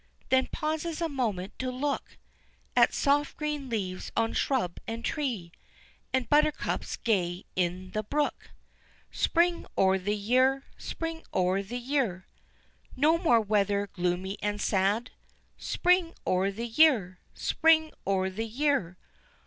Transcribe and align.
_"Then 0.29 0.49
pauses 0.51 0.99
a 0.99 1.07
moment 1.07 1.59
to 1.59 1.69
look 1.69 2.17
At 2.75 2.91
soft 2.91 3.37
green 3.37 3.69
leaves 3.69 4.11
on 4.17 4.33
shrub 4.33 4.79
and 4.87 5.05
tree, 5.05 5.51
And 6.11 6.27
buttercups 6.27 6.95
gay 6.95 7.45
in 7.55 7.91
the 7.91 8.01
brook. 8.01 8.49
"Spring 9.11 9.67
o' 9.77 9.99
the 9.99 10.15
year! 10.15 10.63
Spring 10.75 11.21
o' 11.33 11.61
the 11.61 11.77
year!" 11.77 12.25
No 12.95 13.19
more 13.19 13.41
weather 13.41 13.91
gloomy 13.93 14.39
and 14.41 14.59
sad, 14.59 15.11
Spring 15.55 16.15
o' 16.25 16.49
the 16.49 16.65
year! 16.65 17.19
Spring 17.35 17.91
o' 18.07 18.27
the 18.27 18.47
year! 18.47 18.97